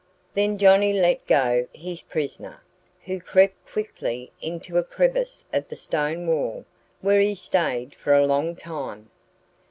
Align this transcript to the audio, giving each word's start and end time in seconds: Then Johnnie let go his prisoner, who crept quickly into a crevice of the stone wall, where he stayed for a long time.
Then 0.33 0.57
Johnnie 0.57 0.99
let 0.99 1.27
go 1.27 1.67
his 1.75 2.01
prisoner, 2.01 2.63
who 3.05 3.19
crept 3.19 3.67
quickly 3.67 4.31
into 4.41 4.79
a 4.79 4.83
crevice 4.83 5.45
of 5.53 5.69
the 5.69 5.75
stone 5.75 6.25
wall, 6.25 6.65
where 7.01 7.21
he 7.21 7.35
stayed 7.35 7.93
for 7.93 8.11
a 8.11 8.25
long 8.25 8.55
time. 8.55 9.11